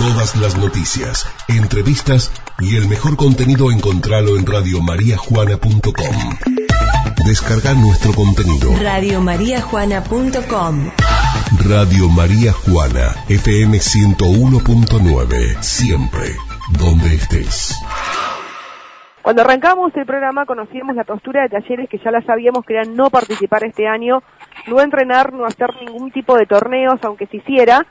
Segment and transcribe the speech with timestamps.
[0.00, 6.16] Todas las noticias, entrevistas y el mejor contenido encontralo en radiomariajuana.com.
[7.26, 8.70] Descarga nuestro contenido.
[8.80, 10.90] Radiomariajuana.com
[11.68, 15.60] Radio María Juana, FM 101.9.
[15.60, 16.34] Siempre,
[16.78, 17.76] donde estés.
[19.20, 22.84] Cuando arrancamos el programa conocíamos la postura de talleres que ya la sabíamos que era
[22.84, 24.22] no participar este año,
[24.66, 27.86] no entrenar, no hacer ningún tipo de torneos, aunque se hiciera,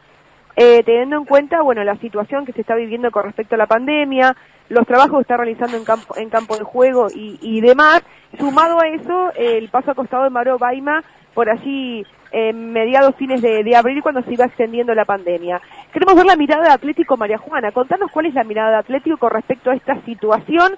[0.62, 3.66] eh, teniendo en cuenta, bueno, la situación que se está viviendo con respecto a la
[3.66, 4.36] pandemia,
[4.68, 8.04] los trabajos que está realizando en campo, en campo de juego y, demás,
[8.38, 11.02] sumado a eso, el paso acostado de Maro Baima
[11.34, 15.62] por allí eh, mediados fines de, abril cuando se iba extendiendo la pandemia.
[15.94, 17.71] Queremos ver la mirada de Atlético María Juana.
[17.71, 20.73] Contanos cuál es la mirada de Atlético con respecto a esta situación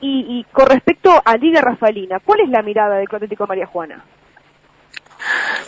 [0.00, 2.18] y, y con respecto a Liga Rafaelina.
[2.18, 4.02] ¿Cuál es la mirada de Atlético María Juana?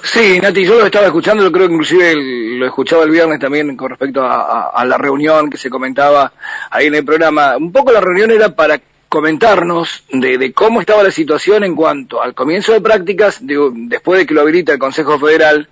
[0.03, 3.77] Sí, Nati, yo lo estaba escuchando, yo creo que inclusive lo escuchaba el viernes también
[3.77, 6.33] con respecto a, la reunión que se comentaba
[6.71, 7.57] ahí en el programa.
[7.57, 12.35] Un poco la reunión era para comentarnos de, cómo estaba la situación en cuanto al
[12.35, 15.69] comienzo de prácticas, después de que lo habilita el Consejo Federal,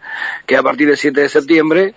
[0.46, 1.94] que a partir del 7 de septiembre,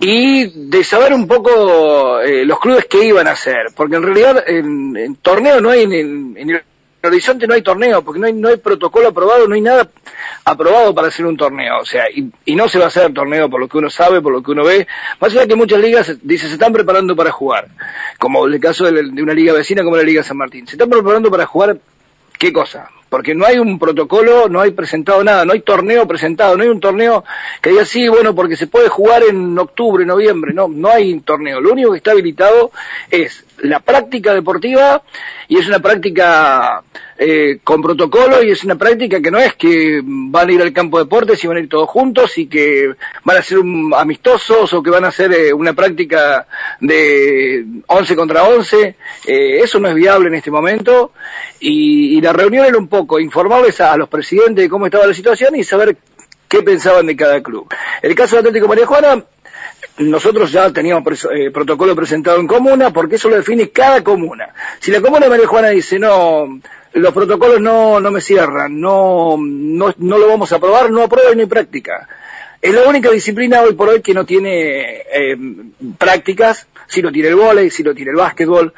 [0.00, 4.44] y de saber un poco eh, los clubes que iban a hacer, porque en realidad
[4.46, 6.62] en, torneo no hay en, en, en
[7.02, 9.88] Horizonte no hay torneo, porque no hay, no hay protocolo aprobado, no hay nada
[10.44, 13.48] aprobado para hacer un torneo, o sea, y, y, no se va a hacer torneo
[13.48, 14.86] por lo que uno sabe, por lo que uno ve,
[15.20, 17.68] más allá que muchas ligas, dice, se están preparando para jugar,
[18.18, 20.90] como el caso de, de una liga vecina como la Liga San Martín, se están
[20.90, 21.78] preparando para jugar,
[22.38, 22.88] ¿qué cosa?
[23.10, 26.68] porque no hay un protocolo, no hay presentado nada, no hay torneo presentado, no hay
[26.68, 27.24] un torneo
[27.60, 31.60] que diga sí, bueno, porque se puede jugar en octubre, noviembre, no, no hay torneo.
[31.60, 32.70] Lo único que está habilitado
[33.10, 35.02] es la práctica deportiva
[35.48, 36.82] y es una práctica
[37.18, 40.72] eh, con protocolo y es una práctica que no es que van a ir al
[40.72, 42.94] campo de deportes y van a ir todos juntos y que
[43.24, 43.58] van a ser
[43.96, 46.46] amistosos o que van a hacer eh, una práctica
[46.80, 48.96] de 11 contra 11.
[49.26, 51.12] Eh, eso no es viable en este momento
[51.58, 55.14] y, y la reunión era un poco informarles a, los presidentes de cómo estaba la
[55.14, 55.96] situación y saber
[56.48, 57.68] qué pensaban de cada club.
[58.02, 59.24] El caso de Atlético María Juana,
[60.00, 64.54] nosotros ya teníamos eh, protocolo presentado en comuna, porque eso lo define cada comuna.
[64.78, 66.60] Si la comuna de María Juana dice, no,
[66.94, 71.46] los protocolos no, no me cierran, no, no, lo vamos a aprobar, no aprueba ni
[71.46, 72.08] práctica.
[72.60, 75.36] Es la única disciplina hoy por hoy que no tiene eh,
[75.96, 78.74] prácticas, si lo tiene el vóley, si lo tiene el básquetbol,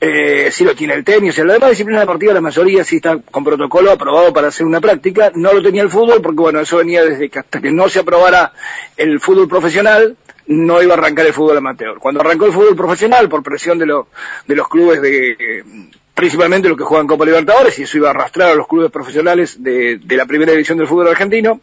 [0.00, 3.18] eh, si lo tiene el tenis, en la demás disciplina deportiva la mayoría sí está
[3.18, 6.78] con protocolo aprobado para hacer una práctica, no lo tenía el fútbol porque bueno, eso
[6.78, 8.52] venía desde que hasta que no se aprobara
[8.96, 10.16] el fútbol profesional,
[10.46, 11.98] no iba a arrancar el fútbol amateur.
[11.98, 15.64] Cuando arrancó el fútbol profesional, por presión de, de los clubes de,
[16.14, 19.62] principalmente los que juegan Copa Libertadores, y eso iba a arrastrar a los clubes profesionales
[19.62, 21.60] de, de la primera división del fútbol argentino,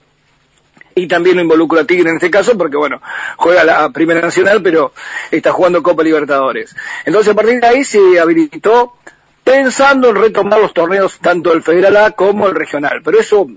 [0.95, 3.01] y también lo involucra a Tigre en este caso porque bueno,
[3.37, 4.91] juega la Primera Nacional pero
[5.31, 6.75] está jugando Copa Libertadores.
[7.05, 8.95] Entonces a partir de ahí se habilitó
[9.43, 13.47] pensando en retomar los torneos tanto el Federal A como el Regional, pero eso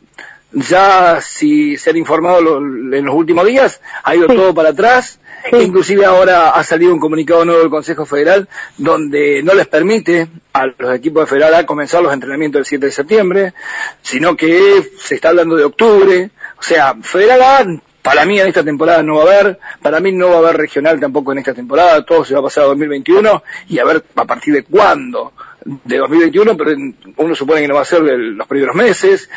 [0.52, 5.18] ya si se han informado en los últimos días ha ido todo para atrás.
[5.50, 8.48] Inclusive ahora ha salido un comunicado nuevo del Consejo Federal
[8.78, 12.86] donde no les permite a los equipos de Federal A comenzar los entrenamientos el 7
[12.86, 13.54] de septiembre,
[14.02, 19.02] sino que se está hablando de octubre, o sea, Federal para mí en esta temporada
[19.02, 22.04] no va a haber, para mí no va a haber regional tampoco en esta temporada,
[22.04, 25.32] todo se va a pasar a 2021 y a ver a partir de cuándo
[25.64, 26.72] de 2021, pero
[27.16, 29.28] uno supone que no va a ser de los primeros meses.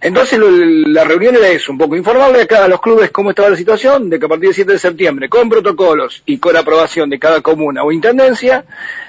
[0.00, 3.56] Entonces la reunión era eso, un poco informarle acá a los clubes cómo estaba la
[3.56, 7.18] situación, de que a partir del 7 de septiembre, con protocolos y con aprobación de
[7.18, 8.64] cada comuna o intendencia,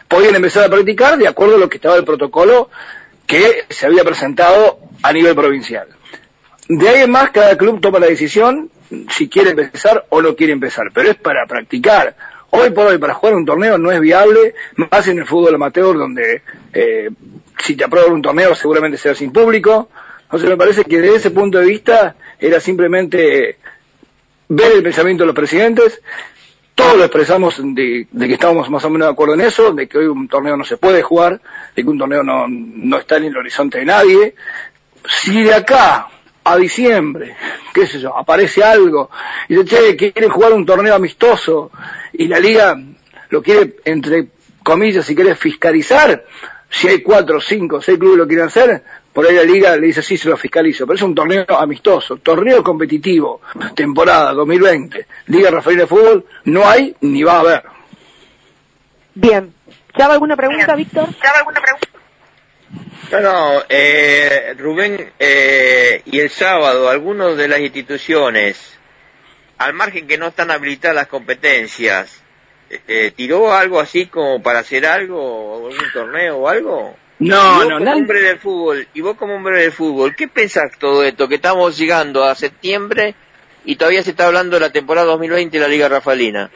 [0.07, 2.69] podían empezar a practicar de acuerdo a lo que estaba el protocolo
[3.27, 5.87] que se había presentado a nivel provincial.
[6.67, 8.71] De ahí en más, cada club toma la decisión
[9.09, 12.15] si quiere empezar o no quiere empezar, pero es para practicar.
[12.51, 15.97] Hoy por hoy, para jugar un torneo no es viable, más en el fútbol amateur,
[15.97, 16.41] donde
[16.73, 17.09] eh,
[17.63, 19.89] si te aprueban un torneo seguramente será sin público.
[20.23, 23.57] Entonces me parece que desde ese punto de vista era simplemente
[24.47, 26.01] ver el pensamiento de los presidentes,
[26.79, 29.97] todos lo expresamos de, que estábamos más o menos de acuerdo en eso, de que
[29.97, 31.41] hoy un torneo no se puede jugar,
[31.75, 34.33] de que un torneo no, no está en el horizonte de nadie.
[35.05, 36.07] Si de acá
[36.51, 37.35] a diciembre,
[37.73, 39.09] qué sé yo, aparece algo,
[39.47, 41.71] y dice, che, quieren jugar un torneo amistoso,
[42.13, 42.79] y la liga
[43.29, 44.27] lo quiere, entre
[44.63, 46.25] comillas, si quiere fiscalizar,
[46.69, 50.01] si hay cuatro, cinco, seis clubes lo quieren hacer, por ahí la liga le dice
[50.01, 53.41] sí, se lo fiscalizo, pero es un torneo amistoso, torneo competitivo,
[53.75, 57.63] temporada 2020, Liga Rafael de Fútbol, no hay ni va a haber.
[59.15, 59.53] Bien.
[59.97, 61.09] ¿Ya alguna pregunta, Víctor?
[61.21, 61.98] ¿Ya alguna pregunta?
[63.11, 68.77] No, no, eh, Rubén, eh, y el sábado, algunos de las instituciones,
[69.57, 72.21] al margen que no están habilitadas las competencias,
[72.87, 76.95] eh, tiró algo así como para hacer algo, algún torneo o algo?
[77.17, 80.71] No, y no, como hombre del fútbol, y vos como hombre del fútbol, ¿qué pensás
[80.77, 81.27] todo esto?
[81.27, 83.15] Que estamos llegando a septiembre
[83.65, 86.51] y todavía se está hablando de la temporada 2020 de la Liga Rafalina.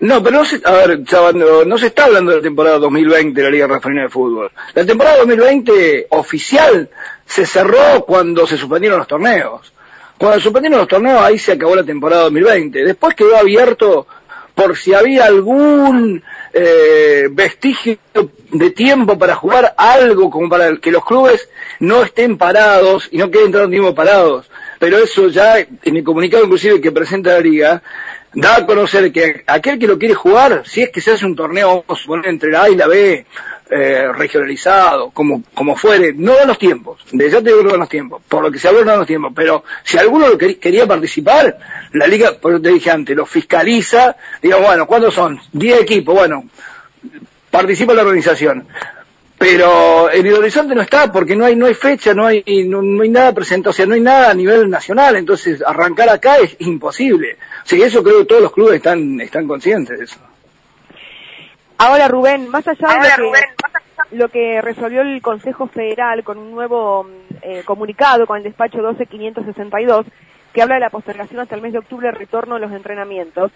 [0.00, 1.00] No, pero no se, a ver,
[1.34, 4.50] no, no, se está hablando de la temporada 2020 de la Liga Rafalina de Fútbol.
[4.74, 6.88] La temporada 2020 oficial
[7.26, 9.72] se cerró cuando se suspendieron los torneos.
[10.16, 12.82] Cuando se suspendieron los torneos, ahí se acabó la temporada 2020.
[12.82, 14.06] Después quedó abierto
[14.54, 17.98] por si había algún eh, vestigio
[18.50, 21.48] de tiempo para jugar algo, como para que los clubes
[21.78, 24.50] no estén parados y no queden tanto tiempo parados.
[24.78, 27.82] Pero eso ya, en el comunicado inclusive que presenta la liga,
[28.34, 31.36] da a conocer que aquel que lo quiere jugar, si es que se hace un
[31.36, 31.84] torneo,
[32.24, 33.26] entre la A y la B,
[33.72, 37.70] eh, regionalizado, como, como fuere, no dan los tiempos, de ya te digo que no
[37.70, 40.28] dan los tiempos, por lo que se habló no dan los tiempos, pero si alguno
[40.28, 41.56] lo quería participar,
[41.92, 45.40] la liga, por eso te dije antes, lo fiscaliza, digamos, bueno, ¿cuántos son?
[45.52, 46.44] 10 equipos, bueno,
[47.50, 48.66] participa la organización.
[49.40, 52.82] Pero en el horizonte no está porque no hay no hay fecha, no hay no,
[52.82, 56.36] no hay nada presente, o sea, no hay nada a nivel nacional, entonces arrancar acá
[56.36, 57.38] es imposible.
[57.64, 60.20] O sea, eso creo que todos los clubes están están conscientes de eso.
[61.78, 66.50] Ahora, Rubén, más allá de lo que, lo que resolvió el Consejo Federal con un
[66.50, 67.08] nuevo
[67.40, 70.04] eh, comunicado con el despacho 12562,
[70.52, 73.52] que habla de la postergación hasta el mes de octubre del retorno de los entrenamientos,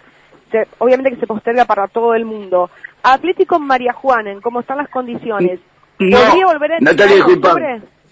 [0.49, 2.71] se, obviamente que se posterga para todo el mundo.
[3.03, 5.59] Atlético María Juana, ¿cómo están las condiciones?
[5.59, 7.55] ¿Podría no, volver a Natalia, disculpa,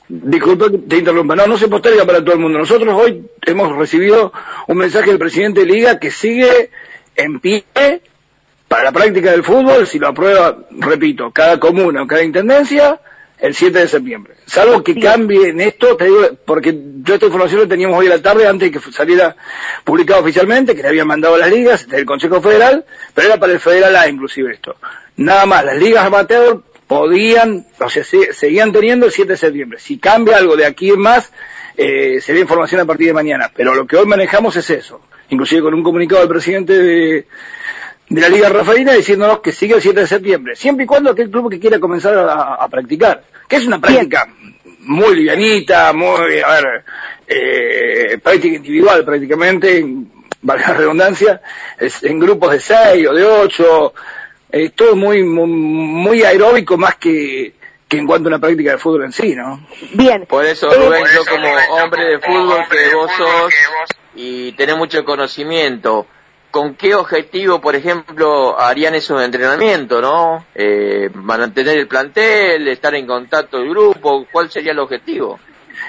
[0.08, 1.36] disculpa que te interrumpa.
[1.36, 2.60] No, no se posterga para todo el mundo.
[2.60, 4.32] Nosotros hoy hemos recibido
[4.68, 6.70] un mensaje del presidente de Liga que sigue
[7.16, 7.64] en pie
[8.68, 13.00] para la práctica del fútbol, si lo aprueba, repito, cada comuna o cada intendencia,
[13.38, 14.34] el 7 de septiembre.
[14.46, 18.12] Salvo que cambie en esto, te digo, porque yo esta información la teníamos hoy a
[18.12, 19.36] la tarde antes de que saliera
[19.84, 23.54] publicado oficialmente, que le habían mandado a las ligas del Consejo Federal, pero era para
[23.54, 24.76] el Federal A inclusive esto.
[25.18, 29.80] Nada más, las ligas amateur podían, o sea, se, seguían teniendo el 7 de septiembre.
[29.80, 31.32] Si cambia algo de aquí en más,
[31.78, 33.52] eh, sería información a partir de mañana.
[33.56, 35.02] Pero lo que hoy manejamos es eso.
[35.30, 37.28] Inclusive con un comunicado del presidente de,
[38.10, 41.30] de la Liga Rafaelina diciéndonos que sigue el 7 de septiembre, siempre y cuando aquel
[41.30, 44.28] club que quiera comenzar a, a practicar, que es una práctica
[44.86, 46.84] muy livianita, muy, a ver,
[47.28, 49.86] eh, práctica individual prácticamente,
[50.42, 51.42] valga la redundancia,
[51.80, 53.94] es en grupos de 6 o de 8,
[54.54, 57.54] es todo muy, muy, muy aeróbico más que,
[57.88, 59.66] que en cuanto a una práctica de fútbol en sí, ¿no?
[59.94, 60.28] Bien.
[60.28, 61.48] Por eso, Rubén, yo como
[61.82, 63.54] hombre de fútbol que vos sos
[64.16, 66.06] y tenés mucho conocimiento,
[66.52, 70.46] ¿con qué objetivo, por ejemplo, harían esos entrenamientos, no?
[70.54, 75.40] Eh, mantener el plantel, estar en contacto del grupo, ¿cuál sería el objetivo?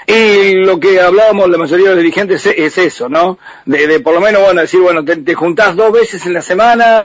[0.07, 3.39] Y lo que hablábamos la mayoría de los dirigentes es, es eso, ¿no?
[3.67, 6.41] De, de, por lo menos, bueno, decir, bueno, te, te juntás dos veces en la
[6.41, 7.05] semana,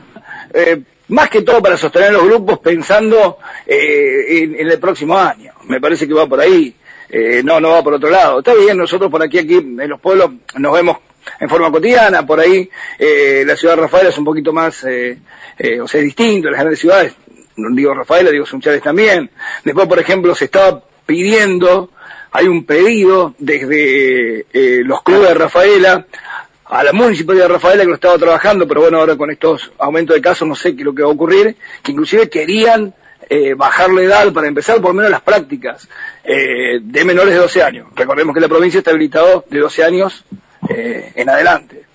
[0.54, 5.54] eh, más que todo para sostener los grupos pensando eh, en, el próximo año.
[5.68, 6.74] Me parece que va por ahí.
[7.10, 8.40] Eh, no, no va por otro lado.
[8.40, 10.98] Está bien, nosotros por aquí, aquí en los pueblos nos vemos
[11.40, 15.18] en forma cotidiana, por ahí eh, la ciudad de Rafael es un poquito más, eh,
[15.58, 17.14] eh, o sea, distinto, las grandes ciudades,
[17.74, 19.30] digo Rafaela, digo Sunchales también.
[19.64, 21.92] Después, por ejemplo, se estaba pidiendo,
[22.32, 26.06] hay un pedido desde eh, los clubes de Rafaela
[26.70, 30.16] a la municipalidad de Rafaela que lo estaba trabajando, pero bueno, ahora con estos aumentos
[30.16, 32.94] de casos no sé qué es lo que va a ocurrir, que inclusive querían
[33.28, 35.90] eh, bajar la edad para empezar por menos las prácticas
[36.24, 37.88] eh, de menores de 12 años.
[37.96, 40.24] Recordemos que la provincia está habilitado de 12 años
[40.70, 41.86] eh, en adelante.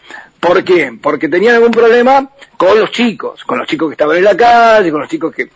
[0.40, 0.92] ¿Por qué?
[1.00, 4.90] Porque tenían algún problema con los chicos, con los chicos que estaban en la calle,
[4.90, 5.50] con los chicos que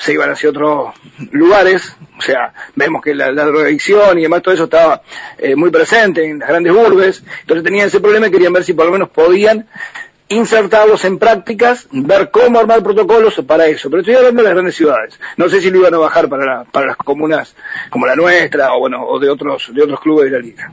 [0.00, 0.94] se iban hacia otros
[1.30, 5.02] lugares, o sea, vemos que la, la drogadicción y demás, todo eso estaba
[5.36, 8.72] eh, muy presente en las grandes urbes, entonces tenían ese problema y querían ver si
[8.72, 9.68] por lo menos podían
[10.28, 13.90] insertarlos en prácticas, ver cómo armar protocolos para eso.
[13.90, 15.20] Pero estoy hablando de las grandes ciudades.
[15.36, 17.54] No sé si lo iban a bajar para, la, para las comunas
[17.90, 20.72] como la nuestra o bueno, o de otros, de otros clubes de la liga.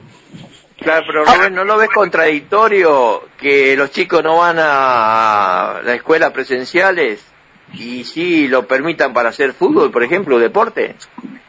[0.79, 6.31] Claro, pero Rubén, ¿no lo ves contradictorio que los chicos no van a la escuela
[6.31, 7.25] presenciales
[7.73, 10.95] y sí lo permitan para hacer fútbol, por ejemplo, deporte?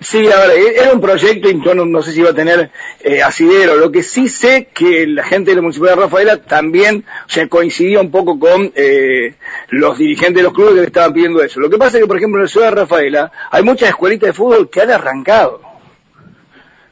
[0.01, 2.71] Sí, a ver, era un proyecto y yo no, no sé si iba a tener
[3.01, 3.77] eh, asidero.
[3.77, 7.49] Lo que sí sé que la gente de la Municipalidad de Rafaela también, o sea,
[7.49, 9.35] coincidía un poco con eh,
[9.71, 11.59] los dirigentes de los clubes que le estaban pidiendo eso.
[11.59, 14.29] Lo que pasa es que, por ejemplo, en la ciudad de Rafaela hay muchas escuelitas
[14.29, 15.63] de fútbol que han arrancado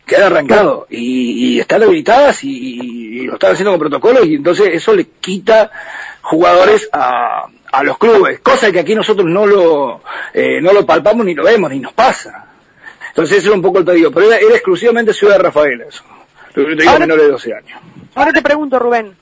[0.04, 4.36] que han arrancado y, y están habilitadas y, y, lo están haciendo con protocolos y
[4.36, 5.72] entonces eso le quita
[6.22, 10.02] jugadores a, a los clubes, cosa que aquí nosotros no lo,
[10.32, 12.46] eh, no lo palpamos ni lo vemos ni nos pasa.
[13.08, 16.04] Entonces ese era un poco el pedido, pero era, era exclusivamente Ciudad de Rafael eso,
[16.54, 17.80] te digo menores de 12 años.
[18.14, 19.14] Ahora te pregunto Rubén,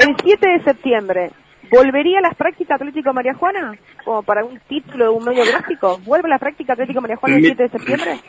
[0.00, 1.30] el 7 de septiembre,
[1.70, 3.76] ¿Volvería a las prácticas Atlético María Juana?
[4.04, 5.98] Como para un título de un medio gráfico.
[5.98, 8.20] ¿Vuelve a la práctica Atlético María Juana el 7 de septiembre?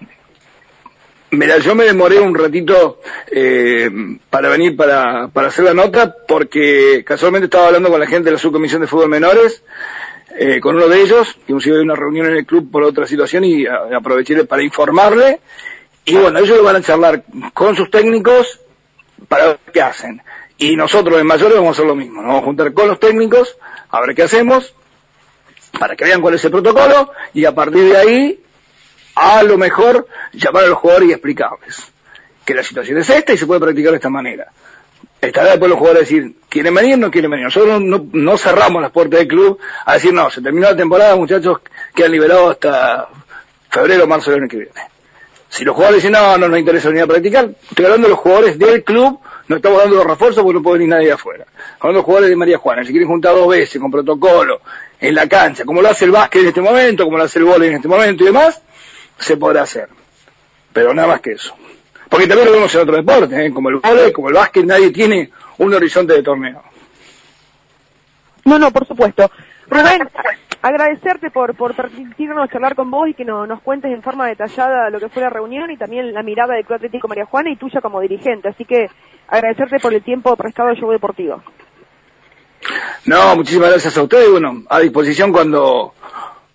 [1.32, 3.90] Mira, yo me demoré un ratito eh,
[4.32, 8.32] para venir para, para hacer la nota porque casualmente estaba hablando con la gente de
[8.32, 9.62] la subcomisión de fútbol menores,
[10.40, 12.82] eh, con uno de ellos, que hemos ido a una reunión en el club por
[12.82, 15.40] otra situación y aproveché para informarle.
[16.06, 18.60] Y bueno, ellos van a charlar con sus técnicos
[19.28, 20.24] para ver qué hacen.
[20.58, 23.00] Y nosotros en mayores vamos a hacer lo mismo, nos vamos a juntar con los
[23.00, 23.56] técnicos,
[23.92, 24.74] a ver qué hacemos,
[25.80, 28.44] para que vean cuál es el protocolo, y a partir de ahí
[29.20, 31.92] a lo mejor llamar a los jugadores y explicarles
[32.46, 34.48] que la situación es esta y se puede practicar de esta manera.
[35.20, 37.46] Estará después los jugadores a decir, ¿quieren venir no quieren venir?
[37.46, 41.60] Nosotros no, cerramos las puertas del club a decir, no, se terminó la temporada, muchachos,
[41.94, 43.10] quedan liberados hasta
[43.70, 44.72] febrero marzo del año que viene.
[45.50, 48.20] Si los jugadores dicen, no, no nos interesa venir a practicar, estoy hablando de los
[48.20, 51.46] jugadores del club, no estamos dando los refuerzos porque no puede venir nadie afuera.
[51.80, 54.62] Hablando de los jugadores de María Juana, si quieren juntar dos veces con protocolo,
[55.02, 57.46] en la cancha, como lo hace el básquet en este momento, como lo hace el
[57.46, 58.62] vóley en este momento y demás,
[59.20, 59.90] se podrá hacer.
[60.74, 61.56] Pero nada más que eso.
[62.10, 63.52] Porque también lo vemos en otros deportes, ¿eh?
[63.54, 66.64] como el vóley, como el básquet, nadie tiene un horizonte de torneo.
[68.46, 69.30] No, no, por supuesto.
[69.70, 70.10] Rubén,
[70.62, 75.00] agradecerte por, por permitirnos charlar con vos y que nos cuentes en forma detallada lo
[75.00, 77.80] que fue la reunión y también la mirada del Club Atlético María Juana y tuya
[77.80, 78.50] como dirigente.
[78.50, 78.90] Así que
[79.28, 81.44] agradecerte por el tiempo prestado al show deportivo.
[83.06, 84.32] No, muchísimas gracias a ustedes.
[84.32, 85.94] Bueno, a disposición cuando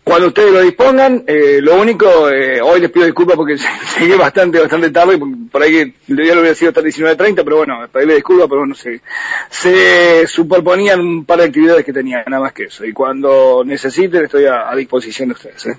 [0.04, 3.56] cuando ustedes lo dispongan, eh, lo único, eh, hoy les pido disculpas porque
[3.99, 5.18] llegué bastante, bastante tarde,
[5.50, 8.61] por ahí que el día lo hubiera sido hasta 19.30, pero bueno, pedirle disculpas, pero
[8.61, 9.00] bueno, se,
[9.49, 12.84] se superponían un par de actividades que tenía, nada más que eso.
[12.84, 15.66] Y cuando necesiten, estoy a, disposición de ustedes.
[15.66, 15.78] ¿eh?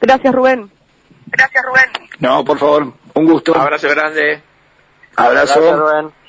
[0.00, 0.70] Gracias, Rubén.
[1.26, 2.08] Gracias, Rubén.
[2.18, 3.56] No, por favor, un gusto.
[3.56, 4.42] Abrazo grande.
[5.16, 5.60] Abrazo.
[5.60, 6.19] Gracias, Rubén.